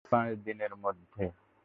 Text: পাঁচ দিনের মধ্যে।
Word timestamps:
পাঁচ 0.09 0.29
দিনের 0.45 0.73
মধ্যে। 0.75 1.23